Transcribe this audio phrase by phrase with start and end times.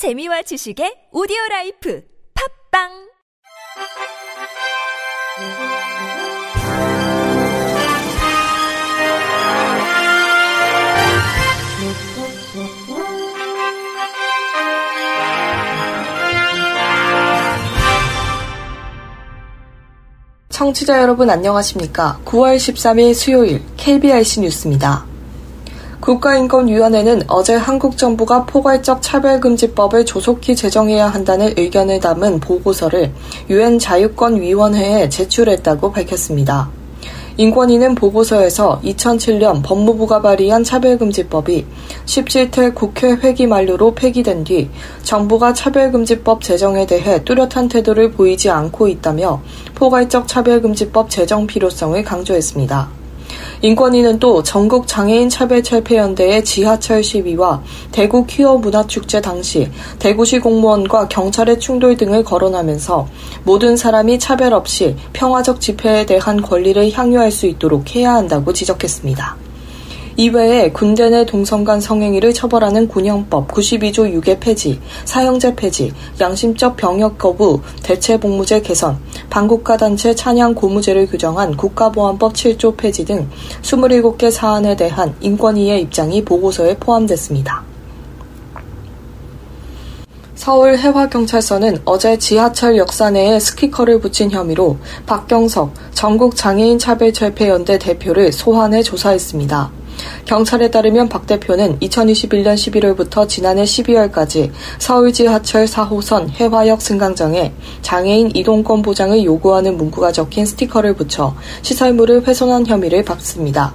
[0.00, 2.02] 재미와 지식의 오디오 라이프
[2.72, 2.88] 팝빵
[20.48, 22.22] 청취자 여러분 안녕하십니까?
[22.24, 25.09] 9월 13일 수요일 KBRC 뉴스입니다.
[26.00, 33.12] 국가인권위원회는 어제 한국 정부가 포괄적 차별금지법을 조속히 제정해야 한다는 의견을 담은 보고서를
[33.50, 36.70] 유엔 자유권위원회에 제출했다고 밝혔습니다.
[37.36, 41.66] 인권위는 보고서에서 2007년 법무부가 발의한 차별금지법이
[42.04, 44.68] 17태 국회 회기 만료로 폐기된 뒤
[45.02, 49.40] 정부가 차별금지법 제정에 대해 뚜렷한 태도를 보이지 않고 있다며
[49.74, 52.99] 포괄적 차별금지법 제정 필요성을 강조했습니다.
[53.62, 61.60] 인권위는 또 전국 장애인 차별 철폐연대의 지하철 시위와 대구 퀴어 문화축제 당시 대구시 공무원과 경찰의
[61.60, 63.06] 충돌 등을 거론하면서
[63.44, 69.49] 모든 사람이 차별 없이 평화적 집회에 대한 권리를 향유할 수 있도록 해야 한다고 지적했습니다.
[70.20, 77.16] 이외에 군대 내 동성 간 성행위를 처벌하는 군형법 92조 6의 폐지, 사형제 폐지, 양심적 병역
[77.16, 78.98] 거부, 대체 복무제 개선,
[79.30, 83.30] 반국가 단체 찬양 고무제를 규정한 국가보안법 7조 폐지 등
[83.62, 87.64] 27개 사안에 대한 인권위의 입장이 보고서에 포함됐습니다.
[90.34, 94.76] 서울 해화경찰서는 어제 지하철 역사 내에 스티커를 붙인 혐의로
[95.06, 99.79] 박경석 전국장애인차별철폐연대 대표를 소환해 조사했습니다.
[100.24, 108.32] 경찰에 따르면 박 대표는 2021년 11월부터 지난해 12월까지 서울 지 하철 4호선 해화역 승강장에 장애인
[108.34, 113.74] 이동권 보장을 요구하는 문구가 적힌 스티커를 붙여 시설물을 훼손한 혐의를 받습니다.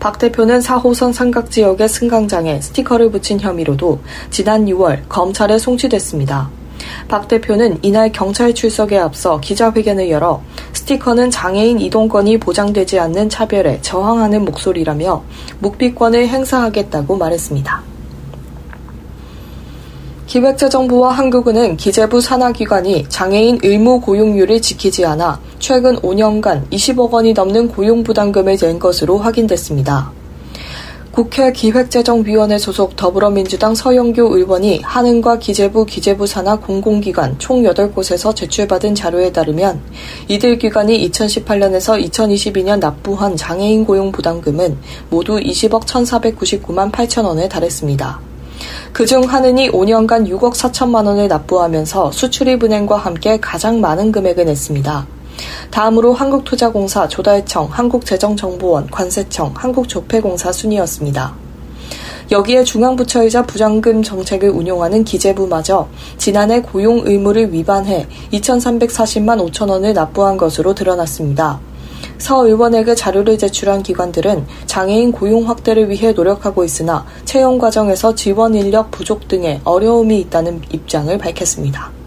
[0.00, 4.00] 박 대표는 4호선 삼각 지역의 승강장에 스티커를 붙인 혐의로도
[4.30, 6.50] 지난 6월 검찰에 송치됐습니다.
[7.08, 10.42] 박 대표는 이날 경찰 출석에 앞서 기자회견을 열어
[10.88, 15.22] 스티커는 장애인 이동권이 보장되지 않는 차별에 저항하는 목소리라며
[15.58, 17.82] 묵비권을 행사하겠다고 말했습니다.
[20.26, 28.56] 기획재정부와 한국은행 기재부 산하기관이 장애인 의무 고용률을 지키지 않아 최근 5년간 20억 원이 넘는 고용부담금을
[28.56, 30.17] 낸 것으로 확인됐습니다.
[31.18, 39.32] 국회 기획재정위원회 소속 더불어민주당 서영교 의원이 한은과 기재부 기재부 산하 공공기관 총 8곳에서 제출받은 자료에
[39.32, 39.80] 따르면
[40.28, 44.78] 이들 기관이 2018년에서 2022년 납부한 장애인 고용 부담금은
[45.10, 48.20] 모두 20억 1,499만 8천 원에 달했습니다.
[48.92, 55.17] 그중 한은이 5년간 6억 4천만 원을 납부하면서 수출입은행과 함께 가장 많은 금액을 냈습니다.
[55.70, 61.34] 다음으로 한국투자공사, 조달청, 한국재정정보원, 관세청, 한국조폐공사 순이었습니다.
[62.30, 65.88] 여기에 중앙부처이자 부장금 정책을 운용하는 기재부마저
[66.18, 71.60] 지난해 고용 의무를 위반해 2,340만 5천 원을 납부한 것으로 드러났습니다.
[72.18, 78.90] 서 의원에게 자료를 제출한 기관들은 장애인 고용 확대를 위해 노력하고 있으나 채용 과정에서 지원 인력
[78.90, 81.97] 부족 등의 어려움이 있다는 입장을 밝혔습니다.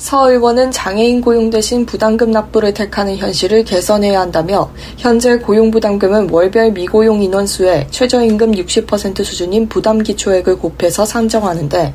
[0.00, 7.22] 서 의원은 장애인 고용 대신 부담금 납부를 택하는 현실을 개선해야 한다며 현재 고용부담금은 월별 미고용
[7.22, 11.92] 인원수의 최저임금 60% 수준인 부담기초액을 곱해서 산정하는데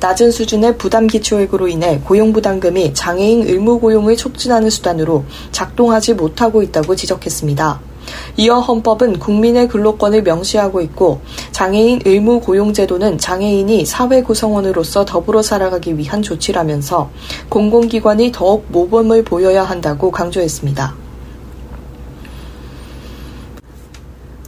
[0.00, 7.95] 낮은 수준의 부담기초액으로 인해 고용부담금이 장애인 의무고용을 촉진하는 수단으로 작동하지 못하고 있다고 지적했습니다.
[8.36, 11.20] 이어 헌법은 국민의 근로권을 명시하고 있고
[11.52, 17.10] 장애인 의무 고용 제도는 장애인이 사회 구성원으로서 더불어 살아가기 위한 조치라면서
[17.48, 21.05] 공공기관이 더욱 모범을 보여야 한다고 강조했습니다.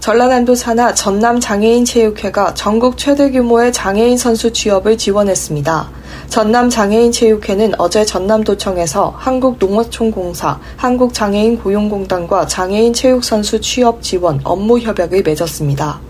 [0.09, 5.91] 전라남도 산하 전남 장애인 체육회가 전국 최대 규모의 장애인 선수 취업을 지원했습니다.
[6.29, 16.01] 전남 장애인 체육회는 어제 전남도청에서 한국농어촌공사, 한국장애인 고용공단과 장애인 체육선수 취업 지원 업무 협약을 맺었습니다.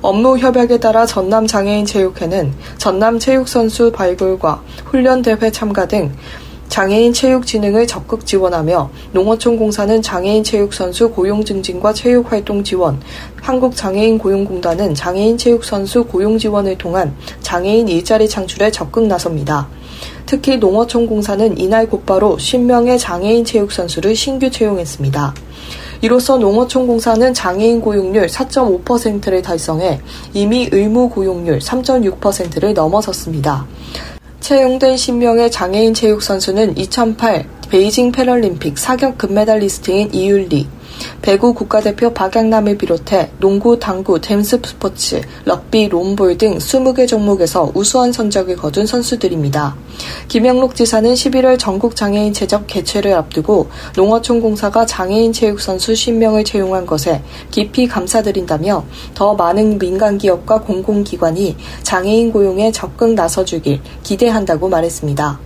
[0.00, 6.14] 업무 협약에 따라 전남 장애인 체육회는 전남 체육선수 발굴과 훈련대회 참가 등
[6.74, 13.00] 장애인 체육 진흥을 적극 지원하며 농어촌 공사는 장애인 체육 선수 고용 증진과 체육 활동 지원,
[13.40, 19.68] 한국 장애인 고용공단은 장애인 체육 선수 고용 지원을 통한 장애인 일자리 창출에 적극 나섭니다.
[20.26, 25.32] 특히 농어촌 공사는 이날 곧바로 10명의 장애인 체육 선수를 신규 채용했습니다.
[26.02, 30.00] 이로써 농어촌 공사는 장애인 고용률 4.5%를 달성해
[30.32, 33.64] 이미 의무 고용률 3.6%를 넘어섰습니다.
[34.44, 40.68] 채용된 10명의 장애인 체육 선수는 2008 베이징 패럴림픽 사격 금메달리스트인 이율리,
[41.22, 48.56] 배구 국가대표 박양남을 비롯해 농구, 당구, 댐스 스포츠, 럭비, 롬볼 등 20개 종목에서 우수한 성적을
[48.56, 49.76] 거둔 선수들입니다.
[50.28, 56.86] 김영록 지사는 11월 전국 장애인 체적 개최를 앞두고 농어촌 공사가 장애인 체육 선수 10명을 채용한
[56.86, 58.84] 것에 깊이 감사드린다며
[59.14, 65.43] 더 많은 민간 기업과 공공기관이 장애인 고용에 적극 나서주길 기대한다고 말했습니다.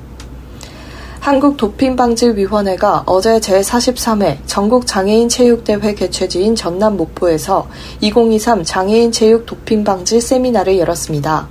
[1.29, 7.69] 한국도핑방지위원회가 어제 제43회 전국장애인 체육대회 개최지인 전남 목포에서
[8.01, 11.47] 2023 장애인 체육 도핑방지 세미나를 열었습니다.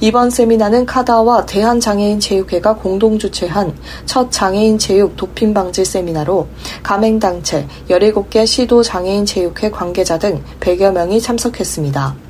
[0.00, 3.74] 이번 세미나는 카다와 대한장애인체육회가 공동 주최한
[4.04, 6.46] 첫 장애인 체육 도핑 방지 세미나로
[6.84, 12.25] 가맹단체 17개 시도 장애인체육회 관계자 등 100여 명이 참석했습니다.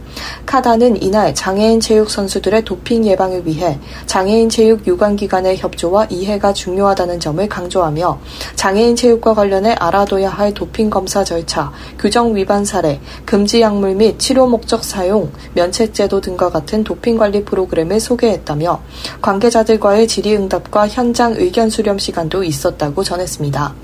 [0.46, 7.20] 카다는 이날 장애인 체육 선수들의 도핑 예방을 위해 장애인 체육 유관 기관의 협조와 이해가 중요하다는
[7.20, 8.18] 점을 강조하며
[8.54, 14.46] 장애인 체육과 관련해 알아둬야 할 도핑 검사 절차, 규정 위반 사례, 금지 약물 및 치료
[14.46, 18.80] 목적 사용, 면책 제도 등과 같은 도핑 관리 프로그램을 소개했다며
[19.20, 23.74] 관계자들과의 질의응답과 현장 의견 수렴 시간도 있었다고 전했습니다.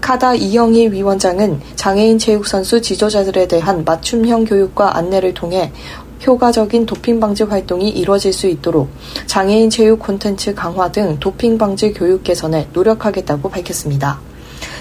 [0.00, 5.72] 카다 이영희 위원장은 장애인 체육선수 지도자들에 대한 맞춤형 교육과 안내를 통해
[6.26, 8.88] 효과적인 도핑 방지 활동이 이루어질 수 있도록
[9.26, 14.29] 장애인 체육 콘텐츠 강화 등 도핑 방지 교육 개선에 노력하겠다고 밝혔습니다.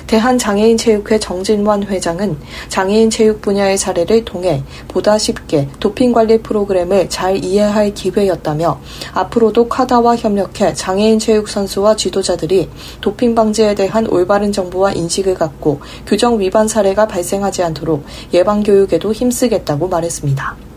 [0.10, 2.36] 대한장애인체육회 정진환 회장은
[2.68, 8.82] 장애인 체육 분야의 사례를 통해 보다 쉽게 도핑 관리 프로그램을 잘 이해할 기회였다며
[9.14, 12.70] 앞으로도 카다와 협력해 장애인 체육 선수와 지도자들이
[13.02, 18.04] 도핑 방지에 대한 올바른 정보와 인식을 갖고 규정 위반 사례가 발생하지 않도록
[18.34, 20.69] 예방 교육에도 힘쓰겠다고 말했습니다.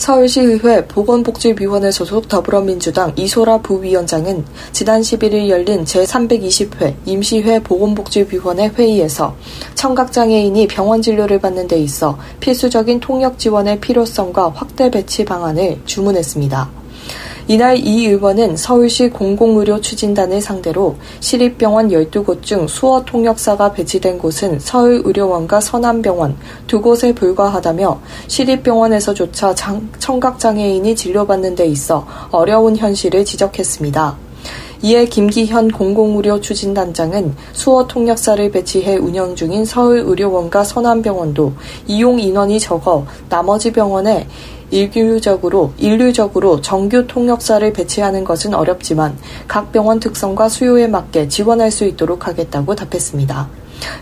[0.00, 9.36] 서울시의회 보건복지위원회 소속 더불어민주당 이소라 부위원장은 지난 11일 열린 제320회 임시회 보건복지위원회 회의에서
[9.74, 16.79] 청각장애인이 병원 진료를 받는 데 있어 필수적인 통역 지원의 필요성과 확대 배치 방안을 주문했습니다.
[17.50, 25.60] 이날 이 의원은 서울시 공공의료 추진단을 상대로 시립병원 12곳 중 수어 통역사가 배치된 곳은 서울의료원과
[25.60, 26.36] 서남병원
[26.68, 29.56] 두 곳에 불과하다며 시립병원에서조차
[29.98, 34.16] 청각장애인이 진료받는 데 있어 어려운 현실을 지적했습니다.
[34.82, 41.52] 이에 김기현 공공의료 추진단장은 수어 통역사를 배치해 운영 중인 서울의료원과 서남병원도
[41.88, 44.28] 이용 인원이 적어 나머지 병원에
[44.70, 49.16] 일률적으로, 일률적으로 정규 통역사를 배치하는 것은 어렵지만
[49.48, 53.48] 각 병원 특성과 수요에 맞게 지원할 수 있도록 하겠다고 답했습니다.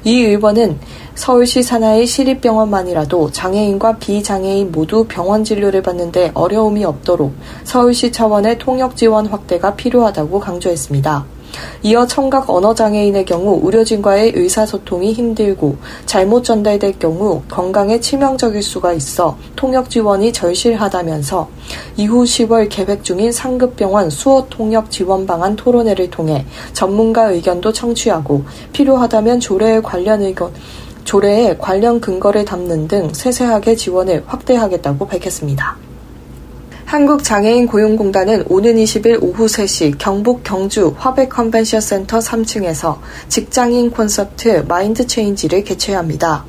[0.04, 0.78] 이 의원은
[1.14, 7.32] 서울시 산하의 시립병원만이라도 장애인과 비장애인 모두 병원 진료를 받는데 어려움이 없도록
[7.64, 11.37] 서울시 차원의 통역 지원 확대가 필요하다고 강조했습니다.
[11.82, 19.90] 이어 청각 언어장애인의 경우 의료진과의 의사소통이 힘들고 잘못 전달될 경우 건강에 치명적일 수가 있어 통역
[19.90, 21.48] 지원이 절실하다면서
[21.96, 29.40] 이후 10월 계획 중인 상급병원 수어 통역 지원 방안 토론회를 통해 전문가 의견도 청취하고 필요하다면
[29.40, 30.52] 조례에 관련 의견
[31.04, 35.87] 조례에 관련 근거를 담는 등 세세하게 지원을 확대하겠다고 밝혔습니다.
[36.88, 42.98] 한국장애인 고용공단은 오는 20일 오후 3시 경북 경주 화백 컨벤션 센터 3층에서
[43.28, 46.46] 직장인 콘서트 마인드 체인지를 개최합니다.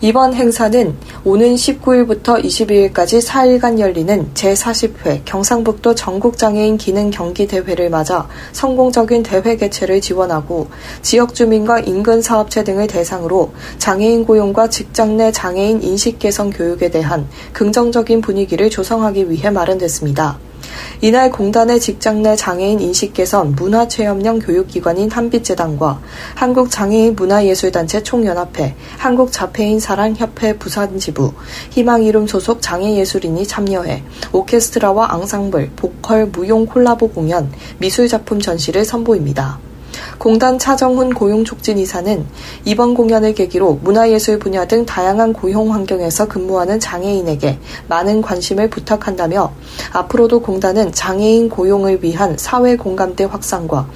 [0.00, 9.22] 이번 행사는 오는 19일부터 22일까지 4일간 열리는 제40회 경상북도 전국장애인 기능 경기 대회를 맞아 성공적인
[9.22, 10.68] 대회 개최를 지원하고
[11.02, 17.28] 지역 주민과 인근 사업체 등을 대상으로 장애인 고용과 직장 내 장애인 인식 개선 교육에 대한
[17.52, 20.51] 긍정적인 분위기를 조성하기 위해 마련됐습니다.
[21.00, 26.00] 이날 공단의 직장 내 장애인 인식 개선 문화체험형 교육기관인 한빛재단과
[26.34, 31.32] 한국장애인 문화예술단체 총연합회, 한국자폐인 사랑협회 부산지부,
[31.70, 34.02] 희망이름 소속 장애예술인이 참여해
[34.32, 39.71] 오케스트라와 앙상블, 보컬, 무용 콜라보 공연, 미술작품 전시를 선보입니다.
[40.18, 42.26] 공단 차정훈 고용촉진 이사는
[42.64, 49.52] 이번 공연을 계기로 문화예술 분야 등 다양한 고용 환경에서 근무하는 장애인에게 많은 관심을 부탁한다며
[49.92, 53.88] 앞으로도 공단은 장애인 고용을 위한 사회 공감대 확산과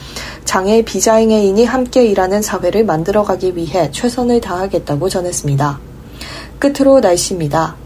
[0.45, 5.81] 장애 비장애인이 함께 일하는 사회를 만들어가기 위해 최선을 다하겠다고 전했습니다.
[6.59, 7.86] 끝으로 날씨입니다.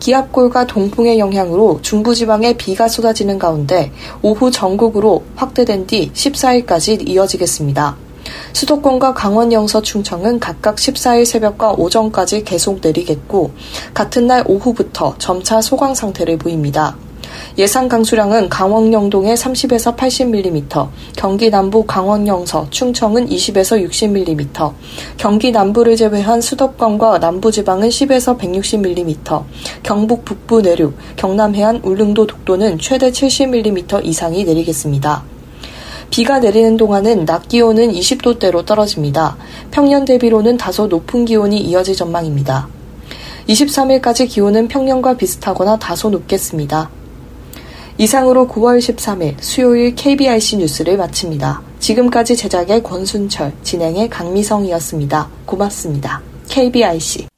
[0.00, 7.96] 기압골과 동풍의 영향으로 중부지방에 비가 쏟아지는 가운데 오후 전국으로 확대된 뒤 14일까지 이어지겠습니다.
[8.52, 13.50] 수도권과 강원 영서 충청은 각각 14일 새벽과 오전까지 계속 내리겠고
[13.92, 16.96] 같은 날 오후부터 점차 소강 상태를 보입니다.
[17.56, 24.72] 예상 강수량은 강원 영동에 30에서 80mm, 경기 남부 강원 영서, 충청은 20에서 60mm,
[25.16, 29.44] 경기 남부를 제외한 수도권과 남부 지방은 10에서 160mm,
[29.82, 35.22] 경북 북부 내륙, 경남 해안 울릉도 독도는 최대 70mm 이상이 내리겠습니다.
[36.10, 39.36] 비가 내리는 동안은 낮 기온은 20도대로 떨어집니다.
[39.70, 42.68] 평년 대비로는 다소 높은 기온이 이어질 전망입니다.
[43.48, 46.90] 23일까지 기온은 평년과 비슷하거나 다소 높겠습니다.
[47.96, 51.62] 이상으로 9월 13일 수요일 KBIC 뉴스를 마칩니다.
[51.78, 55.28] 지금까지 제작의 권순철, 진행의 강미성이었습니다.
[55.46, 56.20] 고맙습니다.
[56.48, 57.28] KBIC